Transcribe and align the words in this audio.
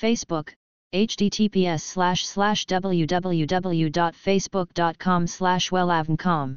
Facebook, 0.00 0.42
https 0.92 1.78
slash 1.78 2.24
slash 2.24 2.66
www.facebook.com 2.66 5.26
slash 5.26 5.72
wellavncom. 5.72 6.54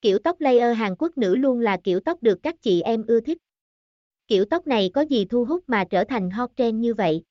Kiểu 0.00 0.18
tóc 0.18 0.40
layer 0.40 0.76
Hàn 0.76 0.94
Quốc 0.98 1.18
nữ 1.18 1.36
luôn 1.36 1.60
là 1.60 1.76
kiểu 1.84 2.00
tóc 2.00 2.22
được 2.22 2.42
các 2.42 2.62
chị 2.62 2.80
em 2.80 3.04
ưa 3.06 3.20
thích. 3.20 3.38
Kiểu 4.28 4.44
tóc 4.44 4.66
này 4.66 4.90
có 4.94 5.00
gì 5.00 5.24
thu 5.24 5.44
hút 5.44 5.64
mà 5.66 5.84
trở 5.90 6.04
thành 6.04 6.30
hot 6.30 6.50
trend 6.56 6.80
như 6.80 6.94
vậy? 6.94 7.22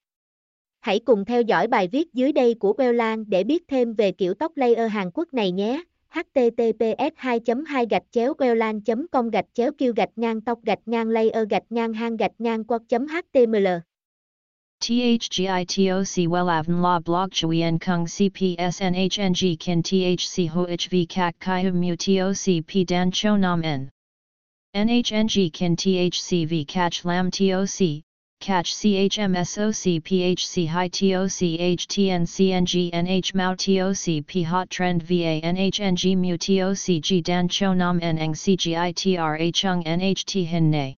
Hãy 0.80 1.00
cùng 1.00 1.25
theo 1.25 1.41
dõi 1.41 1.67
bài 1.67 1.88
viết 1.88 2.13
dưới 2.13 2.31
đây 2.31 2.55
của 2.59 2.73
Wellan 2.78 3.25
để 3.28 3.44
biết 3.44 3.63
thêm 3.67 3.94
về 3.94 4.11
kiểu 4.11 4.33
tóc 4.33 4.58
layer 4.58 4.91
Hàn 4.91 5.11
Quốc 5.13 5.33
này 5.33 5.52
nhé. 5.52 5.83
https 6.09 7.13
2 7.16 7.39
2 7.67 7.85
gạch 7.89 8.03
chéo 8.11 8.33
wellan 8.33 9.05
com 9.11 9.30
gạch 9.30 9.45
chéo 9.53 9.72
kêu 9.78 9.94
gạch 9.94 10.09
ngang 10.16 10.41
tóc 10.41 10.59
gạch 10.63 10.80
ngang 10.85 11.09
layer 11.09 11.50
gạch 11.50 11.63
ngang 11.69 11.94
hang 11.94 12.17
gạch 12.17 12.31
ngang 12.39 12.63
quad 12.63 12.81
html 12.89 13.67
THGITOC 14.80 16.28
Wellavn 16.28 16.81
La 16.81 17.00
Blog 17.00 17.31
Chuyen 17.31 17.81
Kung 17.81 18.06
CPS 18.06 18.80
NHNG 18.80 19.59
Kin 19.59 19.84
THC 19.84 20.50
HOHV 20.50 21.09
Kak 21.09 21.38
Kai 21.39 21.69
Mu 21.72 21.95
TOC 21.95 22.66
P 22.66 22.86
Dan 22.86 23.11
Cho 23.11 23.36
Nam 23.36 23.66
N. 23.66 23.89
NHNG 24.75 25.52
Kin 25.52 25.75
THCV 25.75 26.67
Catch 26.67 27.03
Lam 27.03 27.31
TOC 27.31 28.03
Catch 28.39 28.73
CHMSOC 28.75 30.02
PHC 30.03 30.67
High 30.67 30.88
TOC 30.89 31.39
HTN 31.75 32.22
CNG 32.22 32.91
NH 32.91 33.34
Mao 33.34 33.56
TOC 33.56 34.25
P 34.28 34.44
Hot 34.44 34.69
Trend 34.69 35.02
VA 35.02 35.41
NHNG 35.44 36.16
Mu 36.16 36.38
TOC 36.38 37.02
G 37.02 37.22
Dan 37.22 37.50
Cho 37.50 37.73
Nam 37.73 38.00
N 38.02 38.19
Eng 38.19 38.34
CGITRA 38.34 39.53
Chung 39.53 39.84
NHT 39.84 40.45
Hin 40.45 40.69
Nay 40.69 40.97